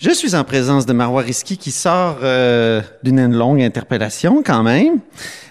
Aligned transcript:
Je 0.00 0.12
suis 0.12 0.36
en 0.36 0.44
présence 0.44 0.86
de 0.86 0.92
Marois 0.92 1.24
qui 1.24 1.72
sort 1.72 2.18
euh, 2.22 2.80
d'une 3.02 3.36
longue 3.36 3.60
interpellation 3.60 4.44
quand 4.46 4.62
même. 4.62 5.00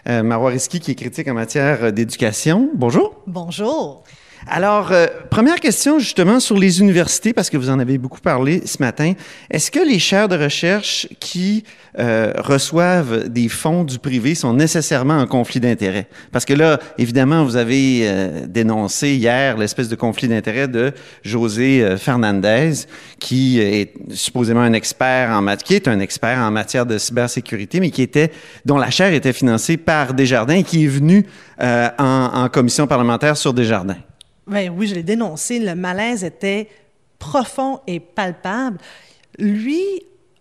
Euh, 0.08 0.24
Marois 0.24 0.56
qui 0.56 0.78
est 0.92 0.96
critique 0.96 1.28
en 1.28 1.34
matière 1.34 1.92
d'éducation. 1.92 2.70
Bonjour. 2.74 3.14
Bonjour. 3.28 4.06
Alors, 4.50 4.94
euh, 4.94 5.08
première 5.30 5.60
question 5.60 6.00
justement 6.00 6.40
sur 6.40 6.58
les 6.58 6.80
universités, 6.80 7.34
parce 7.34 7.50
que 7.50 7.58
vous 7.58 7.70
en 7.70 7.80
avez 7.80 7.98
beaucoup 7.98 8.22
parlé 8.22 8.66
ce 8.66 8.82
matin. 8.82 9.12
Est-ce 9.52 9.70
que 9.70 9.80
les 9.80 10.00
chaires 10.00 10.30
de 10.30 10.38
recherche 10.38 11.06
qui 11.20 11.66
euh, 12.00 12.32
reçoivent 12.38 13.28
des 13.28 13.50
fonds 13.50 13.84
du 13.84 14.00
privé 14.00 14.36
sont 14.36 14.54
nécessairement 14.54 15.18
en 15.18 15.28
conflit 15.28 15.60
d'intérêts? 15.60 16.08
Parce 16.32 16.46
que 16.46 16.54
là, 16.54 16.80
évidemment, 16.98 17.44
vous 17.44 17.58
avez 17.58 18.04
euh, 18.04 18.46
dénoncé 18.48 19.16
hier 19.16 19.58
l'espèce 19.58 19.90
de 19.90 19.96
conflit 19.96 20.30
d'intérêts 20.30 20.70
de 20.70 20.94
José 21.24 21.98
Fernandez, 21.98 22.86
qui 23.20 23.60
est 23.60 23.94
supposément 24.12 24.62
un 24.62 24.74
expert 24.74 25.30
en 25.32 25.42
matière, 25.42 25.68
qui 25.68 25.74
est 25.76 25.90
un 25.90 26.00
expert 26.00 26.40
en 26.40 26.52
matière 26.52 26.86
de 26.86 26.98
cybersécurité, 26.98 27.82
mais 27.82 27.92
qui 27.92 28.02
était, 28.02 28.32
dont 28.64 28.78
la 28.78 28.92
chaire 28.92 29.14
était 29.14 29.34
financée 29.34 29.76
par 29.76 30.14
Desjardins 30.14 30.56
et 30.56 30.64
qui 30.64 30.86
est 30.86 30.88
venu 30.88 31.26
en, 31.60 32.30
en 32.34 32.48
commission 32.48 32.88
parlementaire 32.88 33.36
sur 33.36 33.54
Desjardins. 33.54 33.98
Ben 34.48 34.74
oui, 34.76 34.88
je 34.88 34.96
l'ai 34.96 35.04
dénoncé. 35.04 35.60
Le 35.60 35.76
malaise 35.76 36.24
était 36.24 36.70
profond 37.20 37.82
et 37.86 38.00
palpable. 38.00 38.78
Lui 39.38 39.82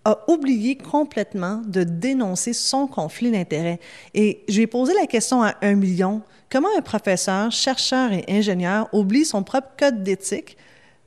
a 0.05 0.19
oublié 0.31 0.77
complètement 0.77 1.63
de 1.67 1.83
dénoncer 1.83 2.53
son 2.53 2.87
conflit 2.87 3.33
d'intérêts. 3.33 3.81
Et 4.15 4.45
je 4.49 4.57
lui 4.57 4.63
ai 4.63 4.67
posé 4.69 4.95
la 4.95 5.07
question 5.07 5.43
à 5.43 5.55
un 5.63 5.75
million. 5.75 6.23
Comment 6.49 6.69
un 6.79 6.81
professeur, 6.81 7.51
chercheur 7.51 8.13
et 8.13 8.25
ingénieur 8.29 8.89
oublie 8.93 9.25
son 9.25 9.43
propre 9.43 9.71
code 9.77 10.05
d'éthique, 10.05 10.57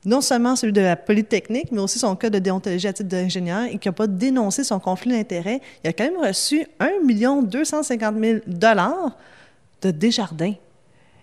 non 0.04 0.20
seulement 0.20 0.54
celui 0.54 0.74
de 0.74 0.82
la 0.82 0.96
Polytechnique, 0.96 1.72
mais 1.72 1.80
aussi 1.80 1.98
son 1.98 2.14
code 2.14 2.34
de 2.34 2.38
déontologie 2.38 2.88
à 2.88 2.92
titre 2.92 3.08
d'ingénieur, 3.08 3.64
et 3.64 3.78
qui 3.78 3.88
n'a 3.88 3.92
pas 3.92 4.06
dénoncé 4.06 4.64
son 4.64 4.78
conflit 4.78 5.12
d'intérêts? 5.12 5.62
Il 5.82 5.88
a 5.88 5.94
quand 5.94 6.04
même 6.04 6.20
reçu 6.20 6.66
1 6.78 7.42
250 7.42 8.16
000 8.18 8.40
de 9.82 9.90
Desjardins. 9.90 10.54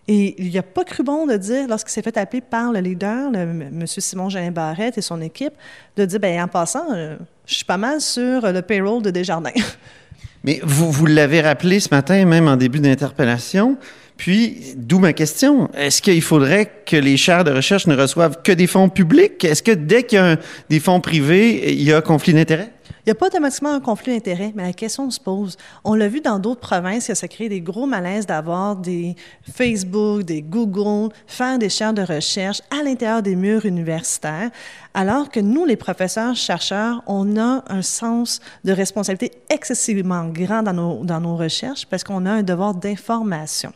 Et 0.07 0.35
il 0.41 0.53
n'a 0.53 0.63
pas 0.63 0.85
cru 0.85 1.03
bon 1.03 1.25
de 1.25 1.35
dire, 1.35 1.67
lorsqu'il 1.67 1.91
s'est 1.91 2.01
fait 2.01 2.17
appeler 2.17 2.41
par 2.41 2.71
le 2.71 2.79
leader, 2.79 3.29
le, 3.29 3.39
M. 3.39 3.85
Simon 3.85 4.29
Jean 4.29 4.51
Barrette 4.51 4.97
et 4.97 5.01
son 5.01 5.21
équipe, 5.21 5.53
de 5.97 6.05
dire, 6.05 6.19
bien, 6.19 6.45
en 6.45 6.47
passant, 6.47 6.85
euh, 6.93 7.17
je 7.45 7.55
suis 7.55 7.65
pas 7.65 7.77
mal 7.77 7.99
sur 7.99 8.51
le 8.51 8.61
payroll 8.61 9.01
de 9.01 9.11
Desjardins. 9.11 9.51
Mais 10.43 10.61
vous, 10.63 10.91
vous 10.91 11.05
l'avez 11.05 11.41
rappelé 11.41 11.79
ce 11.81 11.89
matin, 11.91 12.23
même 12.25 12.47
en 12.47 12.55
début 12.55 12.79
d'interpellation. 12.79 13.77
Puis, 14.15 14.73
d'où 14.75 14.99
ma 14.99 15.13
question. 15.13 15.69
Est-ce 15.73 16.01
qu'il 16.01 16.21
faudrait 16.21 16.71
que 16.85 16.95
les 16.95 17.17
chaires 17.17 17.43
de 17.43 17.51
recherche 17.51 17.85
ne 17.85 17.95
reçoivent 17.95 18.41
que 18.43 18.51
des 18.51 18.67
fonds 18.67 18.89
publics? 18.89 19.43
Est-ce 19.43 19.61
que 19.61 19.71
dès 19.71 20.03
qu'il 20.03 20.17
y 20.17 20.21
a 20.21 20.37
des 20.69 20.79
fonds 20.79 21.01
privés, 21.01 21.73
il 21.73 21.83
y 21.83 21.93
a 21.93 22.01
conflit 22.01 22.33
d'intérêts? 22.33 22.71
Il 22.89 23.07
n'y 23.07 23.11
a 23.11 23.15
pas 23.15 23.27
automatiquement 23.27 23.73
un 23.73 23.79
conflit 23.79 24.13
d'intérêts, 24.13 24.51
mais 24.55 24.63
la 24.63 24.73
question 24.73 25.09
se 25.09 25.19
pose. 25.19 25.57
On 25.83 25.93
l'a 25.93 26.07
vu 26.07 26.21
dans 26.21 26.39
d'autres 26.39 26.61
provinces, 26.61 27.13
ça 27.13 27.27
crée 27.27 27.49
des 27.49 27.61
gros 27.61 27.85
malaises 27.85 28.25
d'avoir 28.25 28.75
des 28.75 29.15
Facebook, 29.51 30.23
des 30.23 30.41
Google, 30.41 31.13
faire 31.25 31.57
des 31.57 31.69
chaires 31.69 31.93
de 31.93 32.01
recherche 32.01 32.61
à 32.71 32.83
l'intérieur 32.83 33.21
des 33.21 33.35
murs 33.35 33.65
universitaires, 33.65 34.51
alors 34.93 35.29
que 35.29 35.39
nous, 35.39 35.65
les 35.65 35.75
professeurs, 35.75 36.35
chercheurs, 36.35 37.03
on 37.05 37.37
a 37.37 37.63
un 37.67 37.81
sens 37.81 38.39
de 38.63 38.71
responsabilité 38.71 39.37
excessivement 39.49 40.25
grand 40.25 40.63
dans 40.63 40.73
nos, 40.73 41.03
dans 41.03 41.21
nos 41.21 41.37
recherches 41.37 41.85
parce 41.85 42.03
qu'on 42.03 42.25
a 42.25 42.31
un 42.31 42.43
devoir 42.43 42.73
d'information 42.73 43.71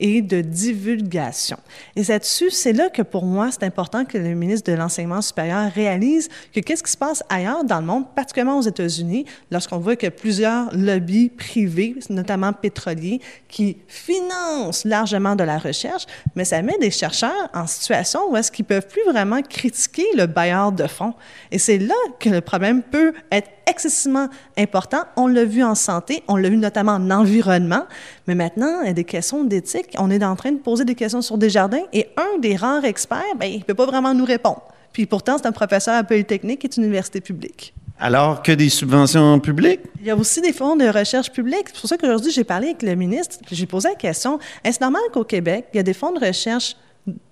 et 0.00 0.20
de 0.20 0.40
divulgation. 0.40 1.56
Et 1.94 2.02
c'est 2.02 2.72
là 2.72 2.88
que 2.88 3.02
pour 3.02 3.24
moi, 3.24 3.50
c'est 3.52 3.62
important 3.62 4.04
que 4.04 4.18
le 4.18 4.34
ministre 4.34 4.70
de 4.70 4.76
l'Enseignement 4.76 5.22
supérieur 5.22 5.70
réalise 5.72 6.28
que 6.52 6.60
qu'est-ce 6.60 6.82
qui 6.82 6.90
se 6.90 6.96
passe 6.96 7.22
ailleurs 7.28 7.64
dans 7.64 7.80
le 7.80 7.86
monde, 7.86 8.04
particulièrement 8.14 8.53
aux 8.58 8.62
États-Unis, 8.62 9.24
lorsqu'on 9.50 9.78
voit 9.78 9.96
que 9.96 10.08
plusieurs 10.08 10.74
lobbies 10.74 11.28
privés, 11.28 11.96
notamment 12.10 12.52
pétroliers, 12.52 13.20
qui 13.48 13.78
financent 13.88 14.84
largement 14.84 15.36
de 15.36 15.44
la 15.44 15.58
recherche, 15.58 16.06
mais 16.34 16.44
ça 16.44 16.62
met 16.62 16.78
des 16.78 16.90
chercheurs 16.90 17.48
en 17.54 17.66
situation 17.66 18.20
où 18.30 18.36
est-ce 18.36 18.50
qu'ils 18.50 18.64
peuvent 18.64 18.86
plus 18.86 19.02
vraiment 19.10 19.42
critiquer 19.42 20.06
le 20.16 20.26
bailleur 20.26 20.72
de 20.72 20.86
fonds. 20.86 21.14
Et 21.50 21.58
c'est 21.58 21.78
là 21.78 21.94
que 22.18 22.28
le 22.28 22.40
problème 22.40 22.82
peut 22.82 23.12
être 23.30 23.48
excessivement 23.66 24.28
important. 24.58 25.04
On 25.16 25.26
l'a 25.26 25.44
vu 25.44 25.62
en 25.62 25.74
santé, 25.74 26.22
on 26.28 26.36
l'a 26.36 26.48
vu 26.48 26.56
notamment 26.56 26.92
en 26.92 27.10
environnement, 27.10 27.84
mais 28.26 28.34
maintenant, 28.34 28.80
il 28.82 28.88
y 28.88 28.90
a 28.90 28.94
des 28.94 29.04
questions 29.04 29.44
d'éthique. 29.44 29.94
On 29.98 30.10
est 30.10 30.24
en 30.24 30.36
train 30.36 30.52
de 30.52 30.58
poser 30.58 30.84
des 30.84 30.94
questions 30.94 31.22
sur 31.22 31.38
des 31.38 31.50
jardins 31.50 31.84
et 31.92 32.08
un 32.16 32.38
des 32.38 32.56
rares 32.56 32.84
experts, 32.84 33.22
ben, 33.38 33.46
il 33.46 33.58
ne 33.58 33.64
peut 33.64 33.74
pas 33.74 33.86
vraiment 33.86 34.14
nous 34.14 34.24
répondre. 34.24 34.62
Puis 34.92 35.06
pourtant, 35.06 35.36
c'est 35.38 35.46
un 35.46 35.52
professeur 35.52 35.96
à 35.96 36.04
Polytechnique 36.04 36.60
qui 36.60 36.66
est 36.66 36.76
une 36.76 36.84
université 36.84 37.20
publique. 37.20 37.74
Alors 37.98 38.42
que 38.42 38.52
des 38.52 38.68
subventions 38.68 39.38
publiques? 39.40 39.80
Il 40.00 40.06
y 40.06 40.10
a 40.10 40.16
aussi 40.16 40.40
des 40.40 40.52
fonds 40.52 40.76
de 40.76 40.86
recherche 40.86 41.30
publique. 41.30 41.68
C'est 41.72 41.80
pour 41.80 41.88
ça 41.88 41.96
qu'aujourd'hui, 41.96 42.32
j'ai 42.32 42.44
parlé 42.44 42.68
avec 42.68 42.82
le 42.82 42.94
ministre, 42.94 43.38
j'ai 43.50 43.66
posé 43.66 43.88
la 43.88 43.94
question, 43.94 44.38
est-ce 44.64 44.80
normal 44.80 45.02
qu'au 45.12 45.24
Québec, 45.24 45.66
il 45.72 45.76
y 45.76 45.80
a 45.80 45.82
des 45.82 45.94
fonds 45.94 46.12
de 46.12 46.24
recherche 46.24 46.76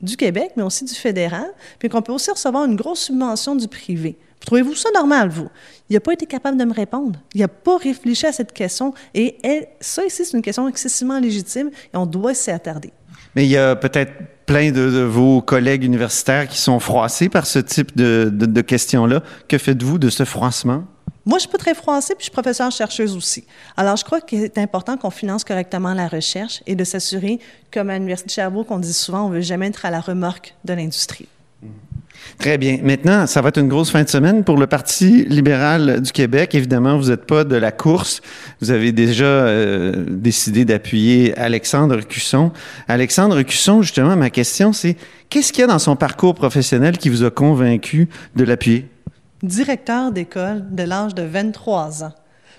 du 0.01 0.17
Québec, 0.17 0.53
mais 0.57 0.63
aussi 0.63 0.85
du 0.85 0.95
fédéral, 0.95 1.51
puis 1.79 1.89
qu'on 1.89 2.03
peut 2.03 2.13
aussi 2.13 2.31
recevoir 2.31 2.65
une 2.65 2.77
grosse 2.77 3.01
subvention 3.01 3.57
du 3.57 3.67
privé? 3.67 4.19
Trouvez-vous 4.45 4.75
ça 4.75 4.91
normal, 4.93 5.29
vous? 5.29 5.49
Il 5.89 5.95
n'a 5.95 6.01
pas 6.01 6.13
été 6.13 6.27
capable 6.27 6.57
de 6.57 6.65
me 6.65 6.75
répondre. 6.75 7.19
Il 7.35 7.41
n'a 7.41 7.49
pas 7.49 7.77
réfléchi 7.77 8.27
à 8.27 8.33
cette 8.33 8.53
question. 8.53 8.93
Et 9.15 9.37
ça 9.81 10.05
ici, 10.05 10.25
c'est 10.25 10.37
une 10.37 10.43
question 10.43 10.69
excessivement 10.69 11.19
légitime 11.21 11.71
et 11.93 11.97
on 11.97 12.07
doit 12.07 12.35
s'y 12.35 12.51
attarder. 12.51 12.93
Mais 13.37 13.45
il 13.45 13.51
y 13.51 13.57
a 13.57 13.77
peut-être 13.77 14.13
plein 14.47 14.71
de, 14.73 15.03
vos 15.03 15.41
collègues 15.41 15.85
universitaires 15.85 16.49
qui 16.49 16.59
sont 16.59 16.81
froissés 16.81 17.29
par 17.29 17.47
ce 17.47 17.59
type 17.59 17.97
de, 17.97 18.31
de 18.33 18.61
questions-là. 18.61 19.23
Que 19.49 19.59
faites-vous 19.59 19.99
de 19.99 20.11
ce 20.11 20.25
froissement? 20.25 20.85
Moi, 21.25 21.39
je 21.39 21.43
suis 21.43 21.51
pas 21.51 21.59
très 21.59 21.75
froissée, 21.75 22.15
puis 22.15 22.23
je 22.23 22.25
suis 22.25 22.33
professeure-chercheuse 22.33 23.17
aussi. 23.17 23.45
Alors, 23.77 23.97
je 23.97 24.05
crois 24.05 24.21
qu'il 24.21 24.43
est 24.43 24.59
important 24.59 24.97
qu'on 24.97 25.11
finance 25.11 25.45
correctement 25.45 25.95
la 25.95 26.09
recherche 26.09 26.63
et 26.67 26.75
de 26.75 26.83
s'assurer, 26.83 27.39
comme 27.73 27.91
à 27.91 27.95
l'Université 27.95 28.27
de 28.27 28.33
Sherbrooke, 28.33 28.71
on 28.71 28.79
dit 28.79 28.93
souvent, 28.93 29.27
on 29.27 29.29
ne 29.29 29.37
veut 29.37 29.41
jamais 29.41 29.69
être 29.69 29.85
à 29.85 29.91
la 29.91 30.01
remorque 30.01 30.55
de 30.65 30.73
l'industrie. 30.73 31.29
Très 32.39 32.59
bien. 32.59 32.79
Maintenant, 32.83 33.27
ça 33.27 33.41
va 33.41 33.51
être 33.51 33.59
une 33.61 33.69
grosse 33.69 33.91
fin 33.91 34.03
de 34.03 34.09
semaine 34.09 34.45
pour 34.45 34.57
le 34.57 34.67
Parti 34.67 35.25
libéral 35.25 36.01
du 36.01 36.13
Québec. 36.13 36.55
Évidemment, 36.55 36.97
vous 36.97 37.11
n'êtes 37.11 37.27
pas 37.27 37.45
de 37.45 37.57
la 37.57 37.73
course. 37.73 38.21
Vous 38.61 38.71
avez 38.71 38.93
déjà 38.93 39.25
euh, 39.25 40.05
décidé 40.09 40.65
d'appuyer 40.65 41.37
Alexandre 41.39 42.01
Cusson. 42.01 42.53
Alexandre 42.89 43.43
Cusson, 43.43 43.83
justement, 43.83 44.17
ma 44.17 44.31
question, 44.31 44.73
c'est 44.73 44.97
qu'est-ce 45.29 45.53
qu'il 45.53 45.61
y 45.61 45.65
a 45.65 45.69
dans 45.69 45.79
son 45.79 45.97
parcours 45.97 46.35
professionnel 46.35 46.99
qui 46.99 47.09
vous 47.09 47.25
a 47.25 47.31
convaincu 47.31 48.09
de 48.35 48.45
l'appuyer? 48.45 48.89
directeur 49.43 50.13
d'école 50.13 50.65
de 50.71 50.83
l'âge 50.83 51.15
de 51.15 51.23
23 51.23 52.05
ans. 52.05 52.13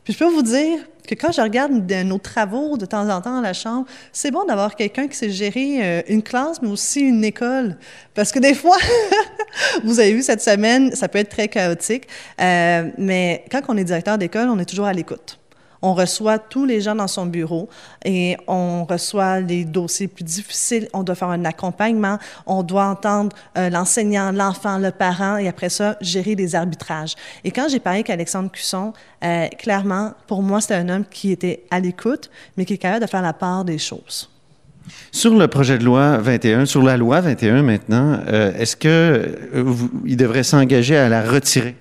Puis 0.03 0.13
je 0.13 0.19
peux 0.19 0.29
vous 0.29 0.41
dire 0.41 0.79
que 1.07 1.15
quand 1.15 1.31
je 1.31 1.41
regarde 1.41 1.71
nos 1.71 2.17
travaux 2.17 2.77
de 2.77 2.85
temps 2.85 3.09
en 3.09 3.21
temps 3.21 3.37
à 3.39 3.41
la 3.41 3.53
chambre, 3.53 3.85
c'est 4.11 4.31
bon 4.31 4.45
d'avoir 4.45 4.75
quelqu'un 4.75 5.07
qui 5.07 5.15
sait 5.15 5.29
gérer 5.29 5.79
euh, 5.81 6.01
une 6.07 6.23
classe, 6.23 6.61
mais 6.61 6.69
aussi 6.69 7.01
une 7.01 7.23
école. 7.23 7.77
Parce 8.13 8.31
que 8.31 8.39
des 8.39 8.53
fois, 8.53 8.77
vous 9.83 9.99
avez 9.99 10.13
vu 10.13 10.21
cette 10.21 10.41
semaine, 10.41 10.95
ça 10.95 11.07
peut 11.07 11.19
être 11.19 11.29
très 11.29 11.47
chaotique, 11.47 12.07
euh, 12.41 12.89
mais 12.97 13.45
quand 13.51 13.61
on 13.67 13.77
est 13.77 13.83
directeur 13.83 14.17
d'école, 14.17 14.49
on 14.49 14.59
est 14.59 14.65
toujours 14.65 14.85
à 14.85 14.93
l'écoute. 14.93 15.39
On 15.85 15.93
reçoit 15.93 16.39
tous 16.39 16.65
les 16.65 16.79
gens 16.79 16.95
dans 16.95 17.09
son 17.09 17.25
bureau 17.25 17.67
et 18.05 18.37
on 18.47 18.85
reçoit 18.85 19.41
les 19.41 19.65
dossiers 19.65 20.07
plus 20.07 20.23
difficiles. 20.23 20.87
On 20.93 21.03
doit 21.03 21.13
faire 21.13 21.27
un 21.27 21.43
accompagnement. 21.43 22.17
On 22.47 22.63
doit 22.63 22.85
entendre 22.85 23.35
euh, 23.57 23.69
l'enseignant, 23.69 24.31
l'enfant, 24.31 24.77
le 24.77 24.91
parent 24.91 25.35
et 25.35 25.49
après 25.49 25.67
ça, 25.67 25.97
gérer 25.99 26.35
des 26.35 26.55
arbitrages. 26.55 27.15
Et 27.43 27.51
quand 27.51 27.67
j'ai 27.69 27.81
parlé 27.81 27.97
avec 27.97 28.09
Alexandre 28.09 28.49
Cusson, 28.49 28.93
euh, 29.25 29.47
clairement, 29.59 30.13
pour 30.25 30.41
moi, 30.41 30.61
c'était 30.61 30.75
un 30.75 30.87
homme 30.87 31.05
qui 31.05 31.31
était 31.33 31.65
à 31.69 31.81
l'écoute, 31.81 32.31
mais 32.55 32.63
qui 32.63 32.75
est 32.75 32.77
capable 32.77 33.03
de 33.03 33.09
faire 33.09 33.21
la 33.21 33.33
part 33.33 33.65
des 33.65 33.77
choses. 33.77 34.29
Sur 35.11 35.35
le 35.35 35.49
projet 35.49 35.77
de 35.77 35.83
loi 35.83 36.17
21, 36.17 36.65
sur 36.65 36.81
la 36.81 36.95
loi 36.95 37.19
21 37.19 37.61
maintenant, 37.61 38.19
euh, 38.27 38.53
est-ce 38.57 38.77
qu'il 38.77 40.15
devrait 40.17 40.43
s'engager 40.43 40.95
à 40.95 41.09
la 41.09 41.23
retirer? 41.29 41.75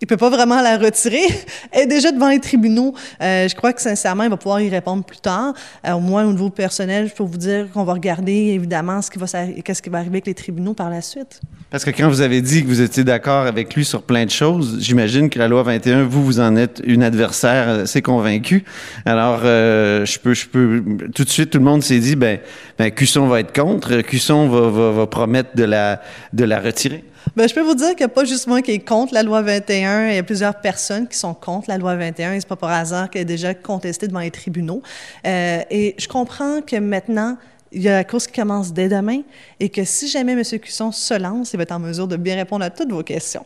Il 0.00 0.06
peut 0.06 0.16
pas 0.16 0.28
vraiment 0.28 0.60
la 0.60 0.76
retirer. 0.76 1.26
Elle 1.72 1.84
est 1.84 1.86
déjà 1.86 2.12
devant 2.12 2.28
les 2.28 2.40
tribunaux. 2.40 2.94
Euh, 3.22 3.48
je 3.48 3.54
crois 3.54 3.72
que 3.72 3.80
sincèrement, 3.80 4.24
il 4.24 4.30
va 4.30 4.36
pouvoir 4.36 4.60
y 4.60 4.68
répondre 4.68 5.04
plus 5.04 5.18
tard. 5.18 5.54
Euh, 5.86 5.92
au 5.92 6.00
moins, 6.00 6.24
au 6.26 6.32
niveau 6.32 6.50
personnel, 6.50 7.08
je 7.08 7.14
peux 7.14 7.22
vous 7.22 7.38
dire 7.38 7.68
qu'on 7.72 7.84
va 7.84 7.94
regarder 7.94 8.32
évidemment 8.32 9.00
ce 9.00 9.10
qui 9.10 9.18
va, 9.18 9.26
qu'est-ce 9.64 9.80
qui 9.80 9.88
va 9.88 9.98
arriver 9.98 10.16
avec 10.16 10.26
les 10.26 10.34
tribunaux 10.34 10.74
par 10.74 10.90
la 10.90 11.00
suite. 11.00 11.40
Parce 11.70 11.84
que 11.84 11.90
quand 11.90 12.08
vous 12.08 12.20
avez 12.20 12.42
dit 12.42 12.62
que 12.62 12.68
vous 12.68 12.82
étiez 12.82 13.04
d'accord 13.04 13.46
avec 13.46 13.74
lui 13.74 13.84
sur 13.84 14.02
plein 14.02 14.24
de 14.26 14.30
choses, 14.30 14.78
j'imagine 14.80 15.30
que 15.30 15.38
la 15.38 15.48
loi 15.48 15.62
21, 15.62 16.04
vous, 16.04 16.24
vous 16.24 16.40
en 16.40 16.56
êtes 16.56 16.82
une 16.84 17.02
adversaire 17.02 17.68
assez 17.68 18.02
convaincue. 18.02 18.64
Alors, 19.06 19.40
euh, 19.44 20.04
je 20.04 20.18
peux, 20.18 20.34
je 20.34 20.46
peux, 20.46 20.82
tout 21.14 21.24
de 21.24 21.28
suite, 21.28 21.50
tout 21.50 21.58
le 21.58 21.64
monde 21.64 21.82
s'est 21.82 21.98
dit, 21.98 22.16
ben, 22.16 22.38
ben, 22.78 22.90
Cusson 22.90 23.26
va 23.26 23.40
être 23.40 23.52
contre, 23.54 24.02
Cusson 24.02 24.48
va, 24.48 24.68
va, 24.68 24.90
va 24.92 25.06
promettre 25.06 25.56
de 25.56 25.64
la, 25.64 26.02
de 26.34 26.44
la 26.44 26.60
retirer. 26.60 27.02
Ben, 27.34 27.48
je 27.48 27.54
peux 27.54 27.62
vous 27.62 27.74
dire 27.74 27.88
qu'il 27.90 27.98
n'y 27.98 28.04
a 28.04 28.08
pas 28.08 28.24
juste 28.24 28.46
moi 28.46 28.62
qui 28.62 28.70
est 28.70 28.78
contre 28.78 29.12
la 29.12 29.22
loi 29.22 29.42
21. 29.42 30.10
Il 30.10 30.14
y 30.14 30.18
a 30.18 30.22
plusieurs 30.22 30.60
personnes 30.60 31.08
qui 31.08 31.18
sont 31.18 31.34
contre 31.34 31.68
la 31.68 31.78
loi 31.78 31.96
21 31.96 32.34
et 32.34 32.40
c'est 32.40 32.48
pas 32.48 32.56
par 32.56 32.70
hasard 32.70 33.10
qu'elle 33.10 33.22
est 33.22 33.26
déjà 33.26 33.54
contestée 33.54 34.06
devant 34.06 34.20
les 34.20 34.30
tribunaux. 34.30 34.82
Euh, 35.26 35.60
et 35.70 35.94
je 35.98 36.08
comprends 36.08 36.60
que 36.62 36.76
maintenant, 36.76 37.36
il 37.72 37.82
y 37.82 37.88
a 37.88 37.92
la 37.92 38.04
course 38.04 38.26
qui 38.26 38.40
commence 38.40 38.72
dès 38.72 38.88
demain 38.88 39.22
et 39.60 39.68
que 39.68 39.84
si 39.84 40.08
jamais 40.08 40.32
M. 40.32 40.42
Cusson 40.60 40.92
se 40.92 41.14
lance, 41.14 41.52
il 41.52 41.56
va 41.56 41.64
être 41.64 41.72
en 41.72 41.80
mesure 41.80 42.08
de 42.08 42.16
bien 42.16 42.36
répondre 42.36 42.64
à 42.64 42.70
toutes 42.70 42.90
vos 42.90 43.02
questions. 43.02 43.44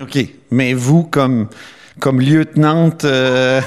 OK. 0.00 0.18
Mais 0.50 0.72
vous, 0.72 1.04
comme, 1.04 1.48
comme 2.00 2.20
lieutenante 2.20 3.04
euh, 3.04 3.60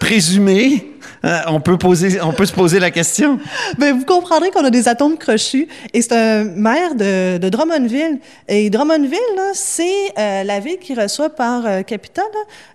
présumée, 0.00 0.91
euh, 1.24 1.38
on, 1.48 1.60
peut 1.60 1.78
poser, 1.78 2.20
on 2.20 2.32
peut 2.32 2.46
se 2.46 2.52
poser 2.52 2.78
la 2.80 2.90
question. 2.90 3.38
Bien, 3.78 3.92
vous 3.94 4.04
comprendrez 4.04 4.50
qu'on 4.50 4.64
a 4.64 4.70
des 4.70 4.88
atomes 4.88 5.16
crochus. 5.18 5.68
Et 5.92 6.02
c'est 6.02 6.12
un 6.16 6.44
maire 6.44 6.94
de, 6.94 7.38
de 7.38 7.48
Drummondville. 7.48 8.18
Et 8.48 8.70
Drummondville, 8.70 9.18
c'est 9.54 10.12
euh, 10.18 10.42
la 10.44 10.60
ville 10.60 10.78
qui 10.78 10.94
reçoit 10.94 11.30
par 11.30 11.66
euh, 11.66 11.82
capita 11.82 12.22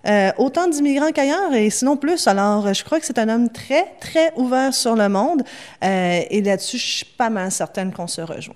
euh, 0.06 0.30
autant 0.38 0.68
d'immigrants 0.68 1.10
qu'ailleurs, 1.12 1.52
et 1.54 1.70
sinon 1.70 1.96
plus. 1.96 2.26
Alors, 2.26 2.72
je 2.72 2.84
crois 2.84 3.00
que 3.00 3.06
c'est 3.06 3.18
un 3.18 3.28
homme 3.28 3.48
très, 3.50 3.86
très 4.00 4.32
ouvert 4.36 4.72
sur 4.74 4.94
le 4.96 5.08
monde. 5.08 5.42
Et 5.82 6.42
là-dessus, 6.42 6.78
je 6.78 6.86
suis 6.86 7.04
pas 7.04 7.30
mal 7.30 7.50
certaine 7.50 7.92
qu'on 7.92 8.06
se 8.06 8.20
rejoint. 8.20 8.54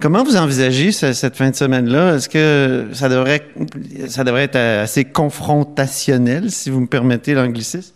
Comment 0.00 0.24
vous 0.24 0.36
envisagez 0.36 0.92
ce- 0.92 1.12
cette 1.12 1.36
fin 1.36 1.50
de 1.50 1.54
semaine-là? 1.54 2.14
Est-ce 2.14 2.28
que 2.28 2.88
ça 2.94 3.10
devrait, 3.10 3.42
ça 4.08 4.24
devrait 4.24 4.44
être 4.44 4.56
assez 4.56 5.04
confrontationnel, 5.04 6.50
si 6.50 6.70
vous 6.70 6.80
me 6.80 6.86
permettez 6.86 7.34
l'anglicisme? 7.34 7.92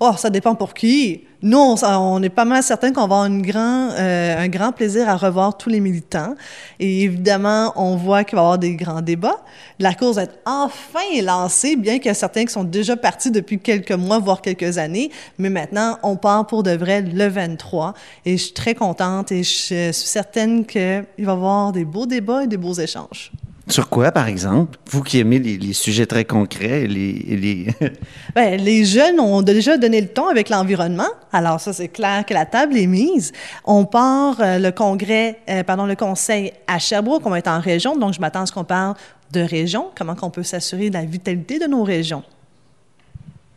Oh, 0.00 0.12
ça 0.16 0.30
dépend 0.30 0.54
pour 0.54 0.74
qui. 0.74 1.24
Nous, 1.42 1.58
on, 1.58 1.74
on 1.82 2.22
est 2.22 2.28
pas 2.28 2.44
mal 2.44 2.62
certain 2.62 2.92
qu'on 2.92 3.00
va 3.00 3.04
avoir 3.04 3.24
une 3.24 3.42
grand, 3.42 3.90
euh, 3.98 4.38
un 4.38 4.48
grand 4.48 4.70
plaisir 4.70 5.08
à 5.08 5.16
revoir 5.16 5.56
tous 5.56 5.70
les 5.70 5.80
militants. 5.80 6.36
Et 6.78 7.02
évidemment, 7.02 7.72
on 7.74 7.96
voit 7.96 8.22
qu'il 8.22 8.36
va 8.36 8.42
y 8.42 8.44
avoir 8.44 8.58
des 8.58 8.76
grands 8.76 9.00
débats. 9.00 9.42
La 9.80 9.94
course 9.94 10.16
va 10.16 10.22
être 10.22 10.38
enfin 10.46 11.00
lancée, 11.20 11.74
bien 11.74 11.98
qu'il 11.98 12.06
y 12.06 12.10
a 12.10 12.14
certains 12.14 12.44
qui 12.44 12.52
sont 12.52 12.62
déjà 12.62 12.96
partis 12.96 13.32
depuis 13.32 13.58
quelques 13.58 13.90
mois, 13.90 14.20
voire 14.20 14.40
quelques 14.40 14.78
années. 14.78 15.10
Mais 15.36 15.50
maintenant, 15.50 15.98
on 16.04 16.14
part 16.14 16.46
pour 16.46 16.62
de 16.62 16.72
vrai 16.72 17.02
le 17.02 17.26
23. 17.26 17.94
Et 18.24 18.36
je 18.36 18.44
suis 18.44 18.54
très 18.54 18.74
contente 18.76 19.32
et 19.32 19.42
je 19.42 19.92
suis 19.92 19.92
certaine 19.92 20.64
qu'il 20.64 21.04
va 21.18 21.32
y 21.32 21.34
avoir 21.34 21.72
des 21.72 21.84
beaux 21.84 22.06
débats 22.06 22.44
et 22.44 22.46
des 22.46 22.56
beaux 22.56 22.74
échanges. 22.74 23.32
Sur 23.68 23.88
quoi, 23.88 24.12
par 24.12 24.28
exemple? 24.28 24.78
Vous 24.90 25.02
qui 25.02 25.18
aimez 25.18 25.38
les, 25.38 25.58
les 25.58 25.72
sujets 25.72 26.06
très 26.06 26.24
concrets, 26.24 26.86
les, 26.86 27.12
les... 27.12 27.66
Bien, 28.34 28.56
les 28.56 28.84
jeunes 28.84 29.20
ont 29.20 29.42
déjà 29.42 29.76
donné 29.76 30.00
le 30.00 30.08
ton 30.08 30.28
avec 30.28 30.48
l'environnement. 30.48 31.08
Alors 31.32 31.60
ça, 31.60 31.72
c'est 31.72 31.88
clair 31.88 32.24
que 32.24 32.32
la 32.32 32.46
table 32.46 32.76
est 32.78 32.86
mise. 32.86 33.32
On 33.64 33.84
part 33.84 34.36
euh, 34.40 34.58
le 34.58 34.70
congrès, 34.72 35.40
euh, 35.50 35.62
pardon, 35.62 35.86
le 35.86 35.96
conseil 35.96 36.52
à 36.66 36.78
Sherbrooke. 36.78 37.22
On 37.26 37.30
va 37.30 37.38
être 37.38 37.48
en 37.48 37.60
région, 37.60 37.96
donc 37.96 38.14
je 38.14 38.20
m'attends 38.20 38.42
à 38.42 38.46
ce 38.46 38.52
qu'on 38.52 38.64
parle 38.64 38.94
de 39.32 39.40
région, 39.40 39.90
comment 39.96 40.14
qu'on 40.14 40.30
peut 40.30 40.42
s'assurer 40.42 40.88
de 40.88 40.94
la 40.94 41.04
vitalité 41.04 41.58
de 41.58 41.66
nos 41.66 41.84
régions? 41.84 42.22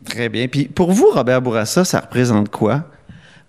Très 0.04 0.28
bien. 0.28 0.48
Puis 0.48 0.64
pour 0.64 0.92
vous, 0.92 1.08
Robert 1.12 1.40
Bourassa, 1.40 1.84
ça 1.84 2.00
représente 2.00 2.50
quoi? 2.50 2.84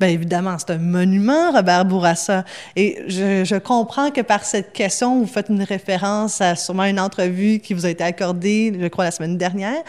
Bien 0.04 0.12
évidemment, 0.12 0.58
c'est 0.60 0.72
un 0.72 0.80
monument, 0.80 1.54
Robert 1.54 1.86
Bourassa. 1.86 2.44
Et 2.76 3.06
je, 3.08 3.58
comprends 3.58 4.12
que 4.12 4.20
par 4.20 4.44
cette 4.44 4.74
question, 4.74 5.22
vous 5.22 5.28
faites 5.28 5.48
une 5.48 5.64
référence 5.64 6.42
à 6.42 6.58
sûrement 6.58 6.84
une 6.84 7.00
entrevue 7.00 7.60
qui 7.60 7.74
vous 7.74 7.86
a 7.86 7.90
été 7.90 8.04
accordée, 8.04 8.78
je 8.78 8.88
crois, 8.88 9.06
la 9.06 9.12
semaine 9.12 9.38
dernière. 9.38 9.82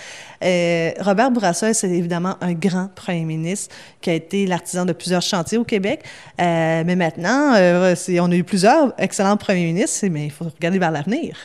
Euh, 0.44 0.92
Robert 1.00 1.32
Bourassa, 1.32 1.74
c'est 1.74 1.90
évidemment 1.90 2.36
un 2.42 2.52
grand 2.52 2.90
premier 2.94 3.24
ministre 3.24 3.74
qui 4.00 4.10
a 4.10 4.12
été 4.12 4.46
l'artisan 4.46 4.84
de 4.84 4.92
plusieurs 4.92 5.22
chantiers 5.22 5.58
au 5.58 5.64
Québec. 5.64 6.04
Euh, 6.40 6.84
mais 6.86 6.94
maintenant, 6.94 7.54
euh, 7.56 7.96
on 8.20 8.30
a 8.30 8.36
eu 8.36 8.44
plusieurs 8.44 8.94
excellents 8.98 9.36
premiers 9.36 9.64
ministres, 9.64 10.06
mais 10.12 10.26
il 10.26 10.30
faut 10.30 10.44
regarder 10.44 10.78
vers 10.78 10.92
l'avenir. 10.92 11.36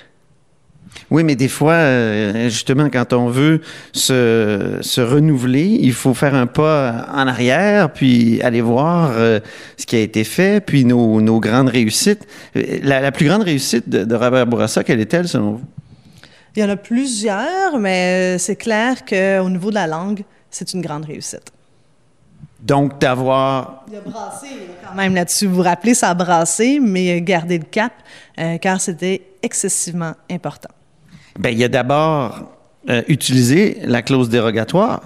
Oui, 1.11 1.23
mais 1.23 1.35
des 1.35 1.47
fois, 1.47 1.73
euh, 1.73 2.49
justement, 2.49 2.89
quand 2.89 3.13
on 3.13 3.29
veut 3.29 3.61
se, 3.93 4.77
se, 4.81 5.01
renouveler, 5.01 5.65
il 5.81 5.93
faut 5.93 6.13
faire 6.13 6.35
un 6.35 6.45
pas 6.45 7.07
en 7.11 7.27
arrière, 7.27 7.91
puis 7.91 8.41
aller 8.41 8.61
voir 8.61 9.11
euh, 9.13 9.39
ce 9.77 9.85
qui 9.85 9.95
a 9.95 9.99
été 9.99 10.23
fait, 10.23 10.63
puis 10.63 10.85
nos, 10.85 11.19
nos 11.21 11.39
grandes 11.39 11.69
réussites. 11.69 12.27
La, 12.53 13.01
la, 13.01 13.11
plus 13.11 13.27
grande 13.27 13.43
réussite 13.43 13.89
de, 13.89 14.03
de 14.03 14.15
Robert 14.15 14.45
Bourassa, 14.45 14.83
quelle 14.83 14.99
est-elle, 14.99 15.27
selon 15.27 15.53
vous? 15.53 15.63
Il 16.55 16.61
y 16.61 16.65
en 16.65 16.69
a 16.69 16.75
plusieurs, 16.75 17.79
mais 17.79 18.37
c'est 18.37 18.55
clair 18.55 19.05
qu'au 19.05 19.49
niveau 19.49 19.69
de 19.69 19.75
la 19.75 19.87
langue, 19.87 20.23
c'est 20.51 20.73
une 20.73 20.81
grande 20.81 21.05
réussite. 21.05 21.51
Donc, 22.59 22.99
d'avoir... 22.99 23.85
Il 23.89 23.95
a 23.95 24.01
brassé 24.01 24.47
quand 24.85 24.95
même 24.95 25.15
là-dessus. 25.15 25.47
Vous 25.47 25.55
vous 25.55 25.61
rappelez, 25.61 25.93
ça 25.93 26.09
a 26.09 26.13
brassé, 26.13 26.79
mais 26.81 27.21
garder 27.21 27.57
le 27.57 27.63
cap, 27.63 27.93
euh, 28.37 28.57
car 28.57 28.81
c'était 28.81 29.21
excessivement 29.41 30.13
important. 30.29 30.69
Bien, 31.39 31.51
il 31.51 31.63
a 31.63 31.69
d'abord 31.69 32.51
euh, 32.89 33.01
utilisé 33.07 33.77
la 33.85 34.01
clause 34.01 34.27
dérogatoire, 34.27 35.01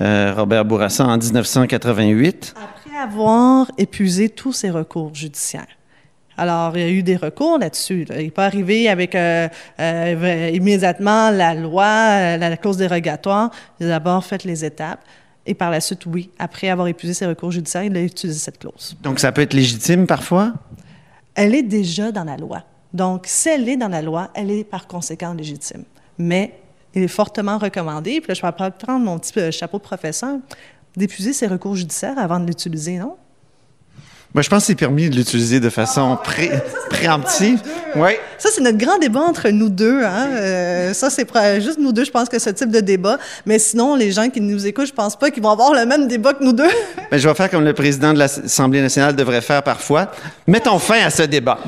euh, 0.00 0.34
Robert 0.36 0.64
Bourassa, 0.64 1.06
en 1.06 1.16
1988. 1.16 2.54
Après 2.56 2.98
avoir 2.98 3.70
épuisé 3.78 4.28
tous 4.28 4.52
ses 4.52 4.70
recours 4.70 5.14
judiciaires. 5.14 5.68
Alors, 6.36 6.76
il 6.76 6.80
y 6.80 6.84
a 6.84 6.90
eu 6.90 7.04
des 7.04 7.14
recours 7.14 7.58
là-dessus. 7.58 8.04
Là. 8.06 8.20
Il 8.20 8.24
n'est 8.24 8.30
pas 8.32 8.46
arrivé 8.46 8.88
avec 8.88 9.14
euh, 9.14 9.48
euh, 9.78 10.50
immédiatement 10.52 11.30
la 11.30 11.54
loi, 11.54 12.36
la, 12.36 12.36
la 12.50 12.56
clause 12.56 12.76
dérogatoire. 12.76 13.52
Il 13.78 13.86
a 13.86 13.90
d'abord 13.90 14.24
fait 14.24 14.42
les 14.42 14.64
étapes. 14.64 15.00
Et 15.46 15.54
par 15.54 15.70
la 15.70 15.80
suite, 15.80 16.06
oui, 16.06 16.28
après 16.40 16.70
avoir 16.70 16.88
épuisé 16.88 17.14
ses 17.14 17.26
recours 17.26 17.52
judiciaires, 17.52 17.84
il 17.84 17.96
a 17.96 18.02
utilisé 18.02 18.40
cette 18.40 18.58
clause. 18.58 18.96
Donc, 19.00 19.20
ça 19.20 19.30
peut 19.30 19.42
être 19.42 19.54
légitime 19.54 20.08
parfois? 20.08 20.54
Elle 21.36 21.54
est 21.54 21.62
déjà 21.62 22.10
dans 22.10 22.24
la 22.24 22.36
loi. 22.36 22.64
Donc, 22.92 23.24
si 23.26 23.48
elle 23.48 23.68
est 23.68 23.76
dans 23.76 23.88
la 23.88 24.02
loi, 24.02 24.30
elle 24.34 24.50
est 24.50 24.64
par 24.64 24.86
conséquent 24.86 25.34
légitime. 25.34 25.84
Mais 26.18 26.58
il 26.94 27.02
est 27.02 27.08
fortement 27.08 27.58
recommandé, 27.58 28.20
puis 28.20 28.28
là, 28.28 28.34
je 28.34 28.42
vais 28.42 28.70
prendre 28.70 29.04
mon 29.04 29.18
petit 29.18 29.38
euh, 29.38 29.50
chapeau 29.50 29.78
de 29.78 29.82
professeur, 29.82 30.38
d'épuiser 30.96 31.32
ses 31.32 31.46
recours 31.46 31.76
judiciaires 31.76 32.18
avant 32.18 32.40
de 32.40 32.46
l'utiliser, 32.46 32.96
non? 32.96 33.16
Moi, 34.36 34.42
je 34.42 34.50
pense 34.50 34.64
que 34.64 34.66
c'est 34.66 34.74
permis 34.74 35.08
de 35.08 35.16
l'utiliser 35.16 35.60
de 35.60 35.70
façon 35.70 36.18
pré 36.22 36.50
préemptive. 36.90 37.58
Oui. 37.94 38.10
Ça, 38.36 38.50
c'est 38.52 38.60
notre 38.60 38.76
grand 38.76 38.98
débat 38.98 39.20
entre 39.20 39.48
nous 39.48 39.70
deux. 39.70 40.02
Hein? 40.04 40.28
Euh, 40.32 40.92
ça, 40.92 41.08
c'est 41.08 41.26
juste 41.62 41.78
nous 41.78 41.90
deux, 41.90 42.04
je 42.04 42.10
pense 42.10 42.28
que 42.28 42.38
ce 42.38 42.50
type 42.50 42.70
de 42.70 42.80
débat. 42.80 43.18
Mais 43.46 43.58
sinon, 43.58 43.94
les 43.94 44.12
gens 44.12 44.28
qui 44.28 44.42
nous 44.42 44.66
écoutent, 44.66 44.88
je 44.88 44.92
pense 44.92 45.16
pas 45.16 45.30
qu'ils 45.30 45.42
vont 45.42 45.52
avoir 45.52 45.72
le 45.72 45.86
même 45.86 46.06
débat 46.06 46.34
que 46.34 46.44
nous 46.44 46.52
deux. 46.52 46.68
Mais 47.10 47.18
je 47.18 47.26
vais 47.26 47.34
faire 47.34 47.48
comme 47.48 47.64
le 47.64 47.72
président 47.72 48.12
de 48.12 48.18
l'Assemblée 48.18 48.82
nationale 48.82 49.16
devrait 49.16 49.40
faire 49.40 49.62
parfois. 49.62 50.10
Mettons 50.46 50.78
fin 50.78 51.00
à 51.00 51.08
ce 51.08 51.22
débat. 51.22 51.58